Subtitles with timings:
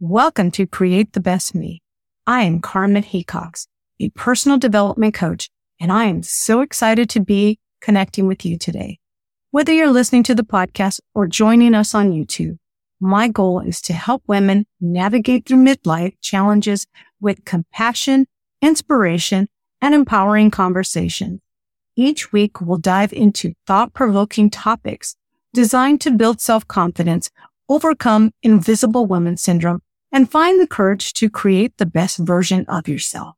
[0.00, 1.82] Welcome to Create the Best Me.
[2.24, 3.66] I am Carmen Hecox,
[3.98, 9.00] a personal development coach, and I am so excited to be connecting with you today.
[9.50, 12.58] Whether you're listening to the podcast or joining us on YouTube,
[13.00, 16.86] my goal is to help women navigate through midlife challenges
[17.20, 18.28] with compassion,
[18.62, 19.48] inspiration,
[19.82, 21.40] and empowering conversation.
[21.96, 25.16] Each week we'll dive into thought provoking topics
[25.52, 27.30] designed to build self confidence,
[27.68, 33.36] overcome invisible woman syndrome, and find the courage to create the best version of yourself.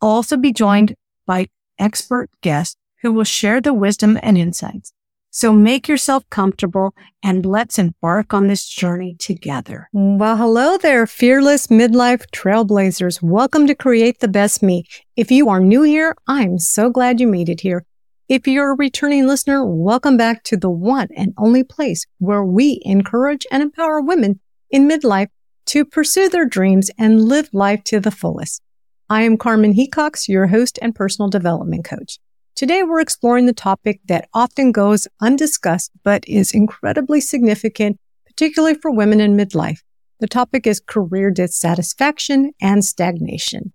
[0.00, 0.94] Also be joined
[1.26, 1.48] by
[1.78, 4.92] expert guests who will share the wisdom and insights.
[5.30, 9.88] So make yourself comfortable and let's embark on this journey together.
[9.92, 13.20] Well, hello there, fearless midlife trailblazers.
[13.20, 14.84] Welcome to Create the Best Me.
[15.16, 17.84] If you are new here, I'm so glad you made it here.
[18.28, 22.80] If you're a returning listener, welcome back to the one and only place where we
[22.84, 24.38] encourage and empower women
[24.70, 25.28] in midlife
[25.66, 28.62] to pursue their dreams and live life to the fullest.
[29.08, 32.18] I am Carmen Hecox, your host and personal development coach.
[32.54, 38.90] Today we're exploring the topic that often goes undiscussed, but is incredibly significant, particularly for
[38.90, 39.80] women in midlife.
[40.20, 43.72] The topic is career dissatisfaction and stagnation.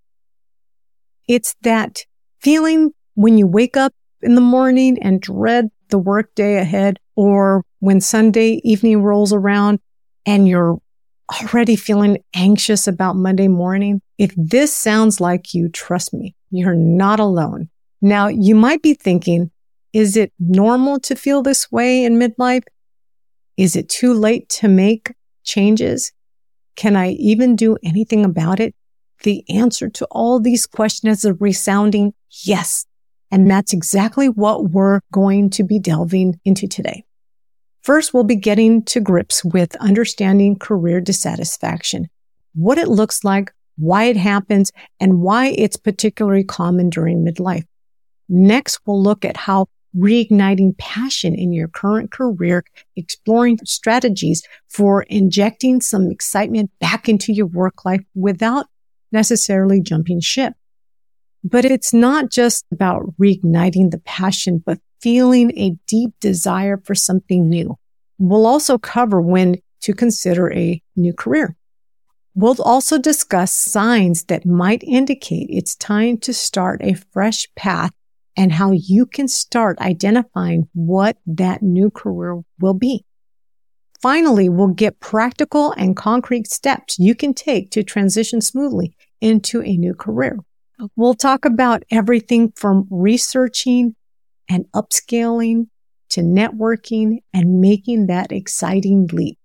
[1.27, 2.05] It's that
[2.39, 7.99] feeling when you wake up in the morning and dread the workday ahead, or when
[7.99, 9.79] Sunday evening rolls around
[10.25, 10.79] and you're
[11.29, 17.19] already feeling anxious about Monday morning, if this sounds like you, trust me, you're not
[17.19, 17.69] alone.
[18.01, 19.51] Now, you might be thinking,
[19.93, 22.63] is it normal to feel this way in midlife?
[23.57, 25.13] Is it too late to make
[25.43, 26.11] changes?
[26.75, 28.73] Can I even do anything about it?
[29.23, 32.13] The answer to all these questions is a resounding
[32.45, 32.85] yes.
[33.31, 37.03] And that's exactly what we're going to be delving into today.
[37.81, 42.09] First, we'll be getting to grips with understanding career dissatisfaction,
[42.53, 47.65] what it looks like, why it happens, and why it's particularly common during midlife.
[48.27, 52.63] Next, we'll look at how reigniting passion in your current career,
[52.95, 58.67] exploring strategies for injecting some excitement back into your work life without
[59.11, 60.53] necessarily jumping ship.
[61.43, 67.49] But it's not just about reigniting the passion, but feeling a deep desire for something
[67.49, 67.77] new.
[68.17, 71.55] We'll also cover when to consider a new career.
[72.35, 77.91] We'll also discuss signs that might indicate it's time to start a fresh path
[78.37, 83.05] and how you can start identifying what that new career will be.
[84.01, 89.75] Finally, we'll get practical and concrete steps you can take to transition smoothly into a
[89.75, 90.39] new career.
[90.95, 93.95] We'll talk about everything from researching
[94.49, 95.67] and upscaling
[96.09, 99.37] to networking and making that exciting leap.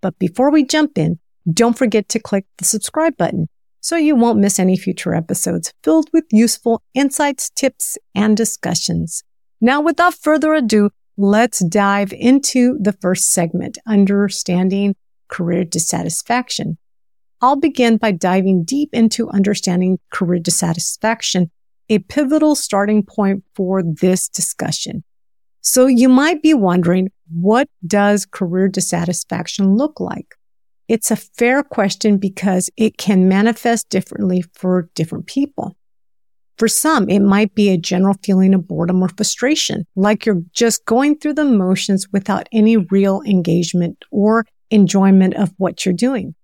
[0.00, 1.18] But before we jump in,
[1.50, 3.48] don't forget to click the subscribe button
[3.80, 9.24] so you won't miss any future episodes filled with useful insights, tips, and discussions.
[9.60, 14.94] Now, without further ado, let's dive into the first segment, understanding
[15.28, 16.78] career dissatisfaction.
[17.40, 21.50] I'll begin by diving deep into understanding career dissatisfaction
[21.88, 25.04] a pivotal starting point for this discussion.
[25.60, 30.34] So you might be wondering, what does career dissatisfaction look like?
[30.88, 35.76] It's a fair question because it can manifest differently for different people.
[36.56, 40.84] For some, it might be a general feeling of boredom or frustration, like you're just
[40.86, 46.34] going through the motions without any real engagement or enjoyment of what you're doing.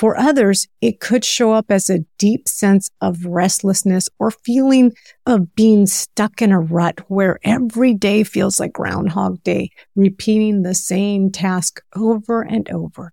[0.00, 4.94] For others, it could show up as a deep sense of restlessness or feeling
[5.26, 10.72] of being stuck in a rut where every day feels like Groundhog Day, repeating the
[10.72, 13.12] same task over and over.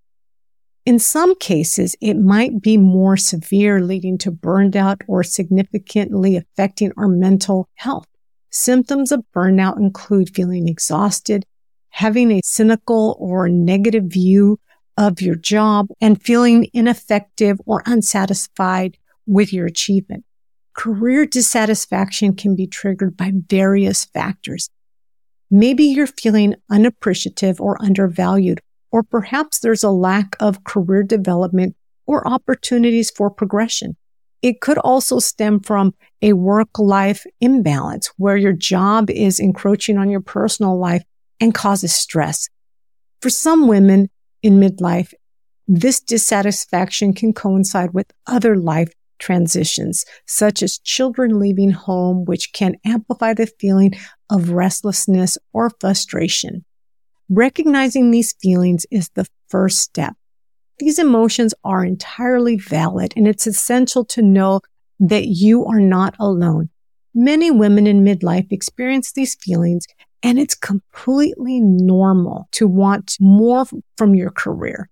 [0.85, 6.93] In some cases, it might be more severe, leading to burned out or significantly affecting
[6.95, 8.07] our mental health.
[8.49, 11.45] Symptoms of burnout include feeling exhausted,
[11.89, 14.57] having a cynical or negative view
[14.97, 20.25] of your job and feeling ineffective or unsatisfied with your achievement.
[20.75, 24.69] Career dissatisfaction can be triggered by various factors.
[25.49, 28.59] Maybe you're feeling unappreciative or undervalued,
[28.91, 33.95] or perhaps there's a lack of career development or opportunities for progression.
[34.41, 40.09] It could also stem from a work life imbalance where your job is encroaching on
[40.09, 41.03] your personal life
[41.39, 42.49] and causes stress.
[43.21, 44.09] For some women,
[44.47, 45.13] in midlife,
[45.67, 52.75] this dissatisfaction can coincide with other life transitions, such as children leaving home, which can
[52.85, 53.91] amplify the feeling
[54.29, 56.63] of restlessness or frustration.
[57.29, 60.13] Recognizing these feelings is the first step.
[60.79, 64.61] These emotions are entirely valid and it's essential to know
[64.99, 66.69] that you are not alone.
[67.13, 69.85] Many women in midlife experience these feelings
[70.23, 73.65] and it's completely normal to want more
[73.97, 74.89] from your career.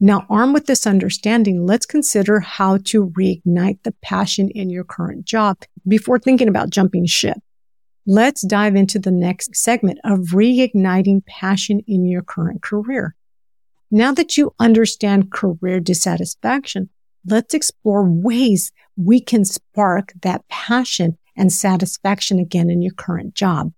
[0.00, 5.24] Now, armed with this understanding, let's consider how to reignite the passion in your current
[5.24, 7.38] job before thinking about jumping ship.
[8.06, 13.14] Let's dive into the next segment of reigniting passion in your current career.
[13.90, 16.90] Now that you understand career dissatisfaction,
[17.26, 23.72] let's explore ways we can spark that passion and satisfaction again in your current job.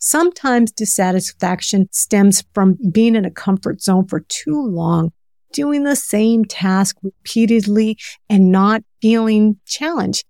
[0.00, 5.10] Sometimes dissatisfaction stems from being in a comfort zone for too long,
[5.52, 7.98] doing the same task repeatedly
[8.30, 10.24] and not feeling challenged.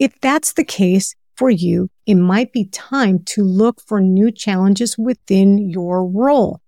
[0.00, 4.98] If that's the case for you, it might be time to look for new challenges
[4.98, 6.60] within your role.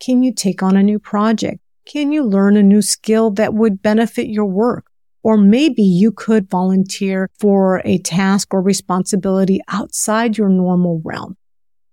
[0.00, 1.60] Can you take on a new project?
[1.86, 4.86] Can you learn a new skill that would benefit your work?
[5.22, 11.36] Or maybe you could volunteer for a task or responsibility outside your normal realm.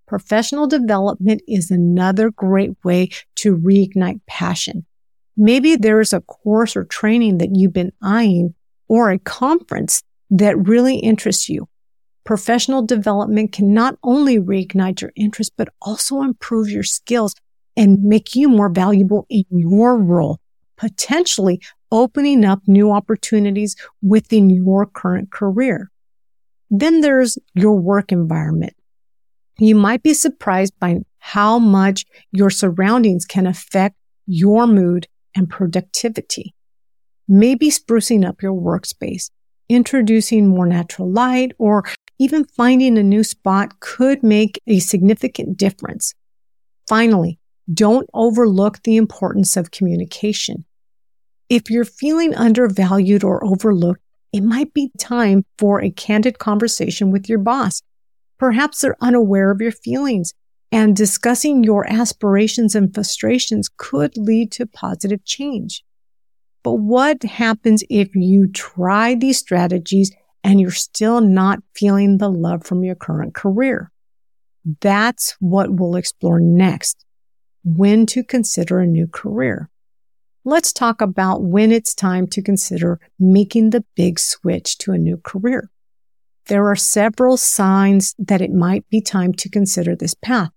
[0.07, 4.85] Professional development is another great way to reignite passion.
[5.35, 8.53] Maybe there's a course or training that you've been eyeing
[8.87, 11.67] or a conference that really interests you.
[12.23, 17.33] Professional development can not only reignite your interest, but also improve your skills
[17.75, 20.39] and make you more valuable in your role,
[20.77, 21.61] potentially
[21.91, 25.89] opening up new opportunities within your current career.
[26.69, 28.73] Then there's your work environment.
[29.57, 33.95] You might be surprised by how much your surroundings can affect
[34.25, 36.53] your mood and productivity.
[37.27, 39.29] Maybe sprucing up your workspace,
[39.69, 41.85] introducing more natural light, or
[42.19, 46.13] even finding a new spot could make a significant difference.
[46.87, 47.39] Finally,
[47.73, 50.65] don't overlook the importance of communication.
[51.49, 54.01] If you're feeling undervalued or overlooked,
[54.33, 57.81] it might be time for a candid conversation with your boss.
[58.43, 60.33] Perhaps they're unaware of your feelings
[60.69, 65.81] and discussing your aspirations and frustrations could lead to positive change.
[66.61, 70.11] But what happens if you try these strategies
[70.43, 73.93] and you're still not feeling the love from your current career?
[74.81, 77.05] That's what we'll explore next.
[77.63, 79.69] When to consider a new career.
[80.43, 85.15] Let's talk about when it's time to consider making the big switch to a new
[85.15, 85.69] career.
[86.53, 90.51] There are several signs that it might be time to consider this path.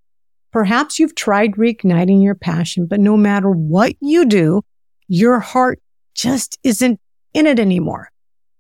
[0.53, 4.61] Perhaps you've tried reigniting your passion, but no matter what you do,
[5.09, 5.81] your heart
[6.15, 7.01] just isn't
[7.33, 8.11] in it anymore.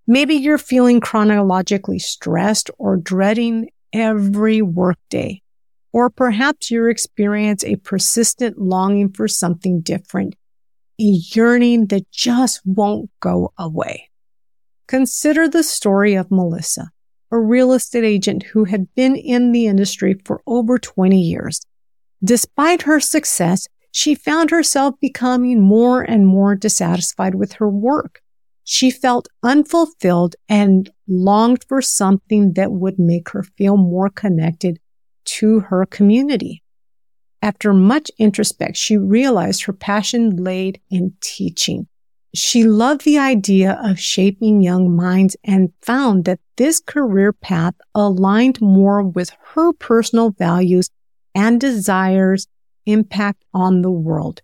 [0.06, 5.42] Maybe you're feeling chronologically stressed or dreading every workday.
[5.92, 10.36] Or perhaps you experience a persistent longing for something different,
[10.98, 11.02] a
[11.34, 14.08] yearning that just won't go away.
[14.88, 16.92] Consider the story of Melissa,
[17.30, 21.60] a real estate agent who had been in the industry for over 20 years.
[22.22, 28.20] Despite her success, she found herself becoming more and more dissatisfied with her work.
[28.64, 34.78] She felt unfulfilled and longed for something that would make her feel more connected
[35.26, 36.62] to her community.
[37.42, 41.86] After much introspect, she realized her passion laid in teaching.
[42.36, 48.60] She loved the idea of shaping young minds and found that this career path aligned
[48.60, 50.90] more with her personal values
[51.34, 52.46] and desires
[52.84, 54.42] impact on the world.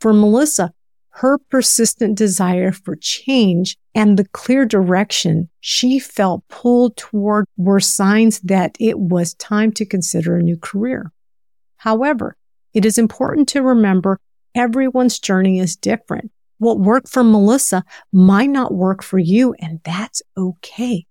[0.00, 0.72] For Melissa,
[1.20, 8.40] her persistent desire for change and the clear direction she felt pulled toward were signs
[8.40, 11.12] that it was time to consider a new career.
[11.76, 12.38] However,
[12.72, 14.18] it is important to remember
[14.54, 16.30] everyone's journey is different.
[16.58, 21.06] What worked for Melissa might not work for you, and that's okay.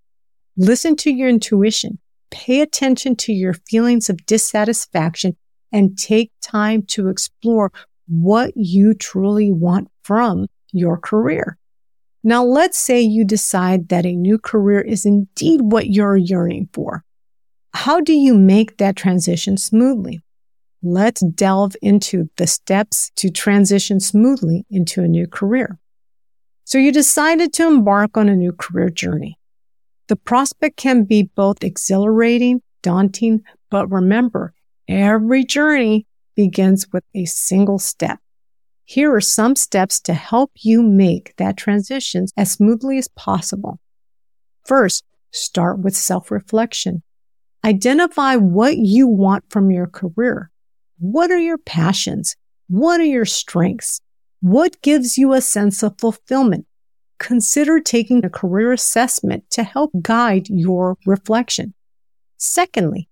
[0.58, 2.00] Listen to your intuition.
[2.32, 5.38] Pay attention to your feelings of dissatisfaction
[5.72, 7.72] and take time to explore
[8.08, 11.58] what you truly want from your career.
[12.24, 17.04] Now, let's say you decide that a new career is indeed what you're yearning for.
[17.74, 20.22] How do you make that transition smoothly?
[20.84, 25.79] Let's delve into the steps to transition smoothly into a new career.
[26.65, 29.39] So you decided to embark on a new career journey.
[30.07, 34.53] The prospect can be both exhilarating, daunting, but remember,
[34.88, 36.05] every journey
[36.36, 38.19] begins with a single step.
[38.86, 43.79] Here are some steps to help you make that transition as smoothly as possible.
[44.63, 47.03] First, start with self-reflection.
[47.65, 50.51] Identify what you want from your career.
[51.00, 52.36] What are your passions?
[52.68, 54.01] What are your strengths?
[54.42, 56.66] What gives you a sense of fulfillment?
[57.20, 61.74] Consider taking a career assessment to help guide your reflection.
[62.38, 63.10] Secondly,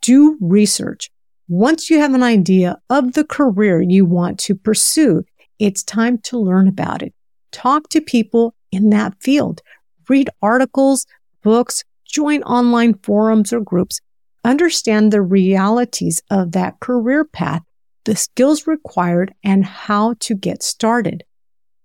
[0.00, 1.10] do research.
[1.48, 5.22] Once you have an idea of the career you want to pursue,
[5.58, 7.14] it's time to learn about it.
[7.52, 9.60] Talk to people in that field.
[10.08, 11.06] Read articles,
[11.42, 14.00] books, join online forums or groups.
[14.44, 17.62] Understand the realities of that career path,
[18.04, 21.24] the skills required, and how to get started.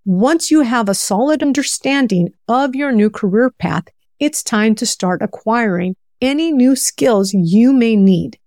[0.05, 3.85] Once you have a solid understanding of your new career path,
[4.19, 8.37] it's time to start acquiring any new skills you may need.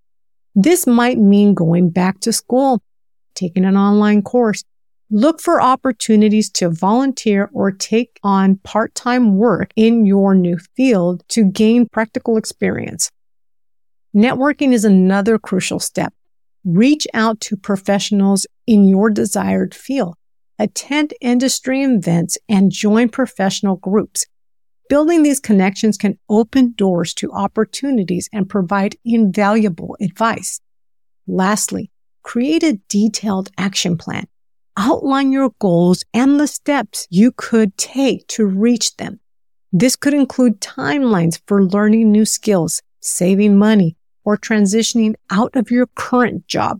[0.53, 2.83] This might mean going back to school,
[3.33, 4.63] taking an online course,
[5.09, 11.43] look for opportunities to volunteer or take on part-time work in your new field to
[11.45, 13.09] gain practical experience.
[14.15, 16.13] Networking is another crucial step.
[16.63, 20.15] Reach out to professionals in your desired field.
[20.59, 24.27] Attend industry events and join professional groups.
[24.87, 30.61] Building these connections can open doors to opportunities and provide invaluable advice.
[31.25, 31.89] Lastly,
[32.21, 34.27] create a detailed action plan.
[34.77, 39.19] Outline your goals and the steps you could take to reach them.
[39.71, 45.87] This could include timelines for learning new skills, saving money, or transitioning out of your
[45.95, 46.79] current job.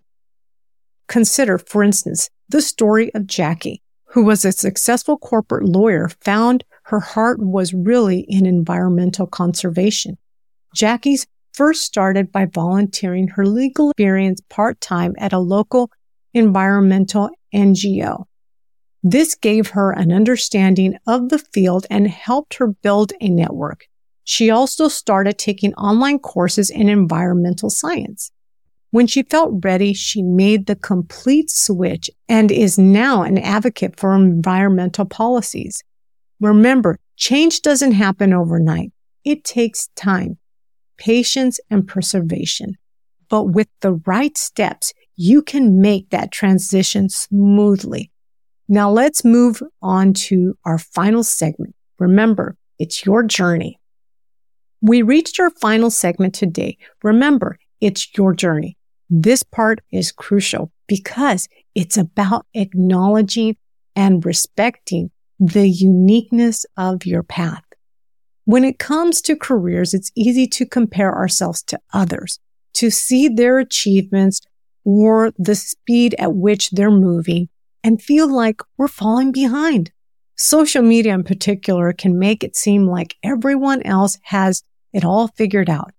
[1.08, 7.00] Consider, for instance, the story of Jackie, who was a successful corporate lawyer, found her
[7.00, 10.18] heart was really in environmental conservation.
[10.76, 15.92] Jackie's first started by volunteering her legal experience part time at a local
[16.34, 18.26] environmental NGO.
[19.04, 23.88] This gave her an understanding of the field and helped her build a network.
[24.24, 28.32] She also started taking online courses in environmental science.
[28.92, 34.16] When she felt ready, she made the complete switch and is now an advocate for
[34.16, 35.84] environmental policies.
[36.40, 38.92] Remember, change doesn't happen overnight.
[39.26, 40.38] It takes time,
[40.98, 42.76] patience, and preservation.
[43.30, 48.12] But with the right steps, you can make that transition smoothly.
[48.68, 51.76] Now let's move on to our final segment.
[52.00, 53.80] Remember, it's your journey.
[54.86, 56.78] We reached our final segment today.
[57.04, 58.78] Remember, it's your journey.
[59.10, 63.56] This part is crucial because it's about acknowledging
[63.96, 65.10] and respecting
[65.40, 67.64] the uniqueness of your path.
[68.44, 72.38] When it comes to careers, it's easy to compare ourselves to others,
[72.74, 74.42] to see their achievements
[74.84, 77.48] or the speed at which they're moving
[77.86, 79.94] and feel like we're falling behind.
[80.36, 84.62] Social media in particular can make it seem like everyone else has
[84.94, 85.92] it all figured out.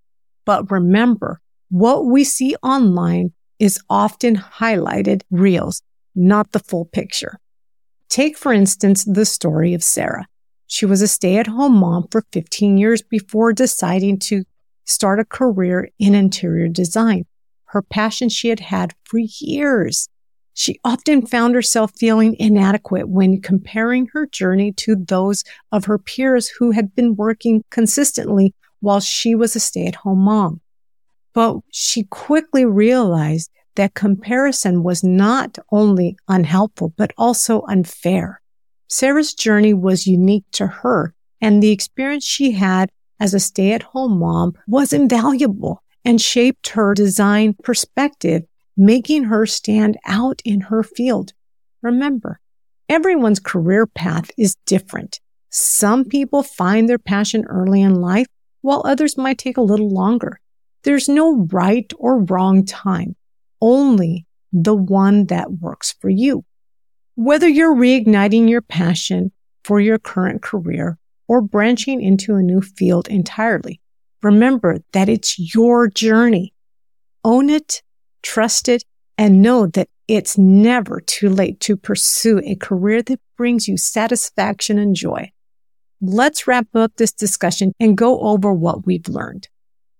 [0.44, 5.82] But remember, what we see online is often highlighted reels,
[6.14, 7.38] not the full picture.
[8.08, 10.26] Take, for instance, the story of Sarah.
[10.66, 14.44] She was a stay at home mom for 15 years before deciding to
[14.84, 17.24] start a career in interior design
[17.74, 20.08] her passion she had had for years.
[20.54, 26.48] She often found herself feeling inadequate when comparing her journey to those of her peers
[26.48, 30.60] who had been working consistently while she was a stay at home mom.
[31.32, 38.40] But she quickly realized that comparison was not only unhelpful, but also unfair.
[38.88, 41.14] Sarah's journey was unique to her
[41.44, 46.68] and the experience she had as a stay at home mom was invaluable and shaped
[46.70, 48.44] her design perspective,
[48.78, 51.34] making her stand out in her field.
[51.82, 52.40] Remember,
[52.88, 55.20] everyone's career path is different.
[55.50, 58.26] Some people find their passion early in life,
[58.64, 60.40] while others might take a little longer.
[60.82, 63.16] There's no right or wrong time,
[63.60, 66.44] only the one that works for you.
[67.14, 73.08] Whether you're reigniting your passion for your current career or branching into a new field
[73.08, 73.80] entirely,
[74.24, 76.54] Remember that it's your journey.
[77.24, 77.82] Own it,
[78.22, 78.82] trust it,
[79.18, 84.78] and know that it's never too late to pursue a career that brings you satisfaction
[84.78, 85.30] and joy.
[86.06, 89.48] Let's wrap up this discussion and go over what we've learned.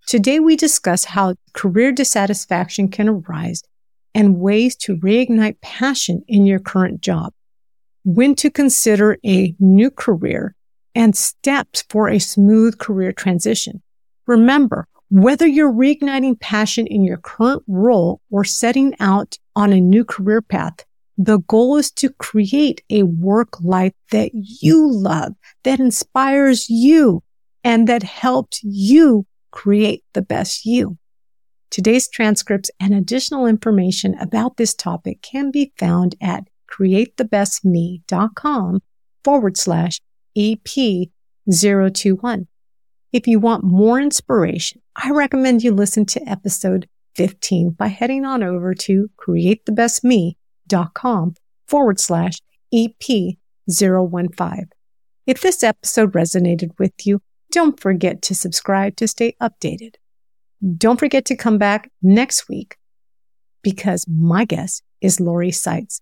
[0.07, 3.63] Today we discuss how career dissatisfaction can arise
[4.15, 7.33] and ways to reignite passion in your current job,
[8.05, 10.55] when to consider a new career
[10.95, 13.83] and steps for a smooth career transition.
[14.27, 20.05] Remember, whether you're reigniting passion in your current role or setting out on a new
[20.05, 20.85] career path,
[21.17, 27.23] the goal is to create a work life that you love, that inspires you,
[27.63, 30.99] and that helps you create the best you.
[31.71, 38.83] Today's transcripts and additional information about this topic can be found at createthebestme.com
[39.23, 40.01] forward slash
[40.37, 42.47] EP021.
[43.13, 48.43] If you want more inspiration, I recommend you listen to episode 15 by heading on
[48.43, 50.35] over to createthebestme.com
[51.67, 52.39] forward slash
[52.75, 54.65] EP015.
[55.27, 59.95] If this episode resonated with you, don't forget to subscribe to stay updated.
[60.77, 62.77] Don't forget to come back next week
[63.63, 66.01] because my guest is Lori Seitz,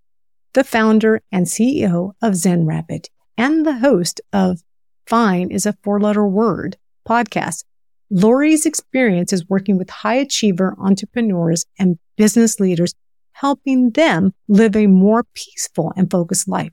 [0.54, 4.62] the founder and CEO of ZenRapid and the host of
[5.07, 6.76] Fine is a four letter word
[7.09, 7.64] podcast.
[8.11, 12.95] Lori's experience is working with high achiever entrepreneurs and business leaders,
[13.42, 16.72] helping them live a more peaceful and focused life.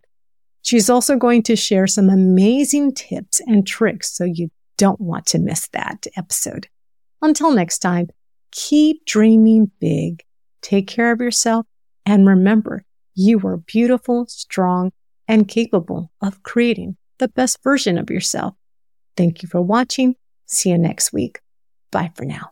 [0.61, 5.39] She's also going to share some amazing tips and tricks, so you don't want to
[5.39, 6.67] miss that episode.
[7.23, 8.09] Until next time,
[8.51, 10.23] keep dreaming big,
[10.61, 11.65] take care of yourself,
[12.05, 12.85] and remember,
[13.15, 14.91] you are beautiful, strong,
[15.27, 18.53] and capable of creating the best version of yourself.
[19.17, 20.15] Thank you for watching.
[20.45, 21.39] See you next week.
[21.91, 22.51] Bye for now.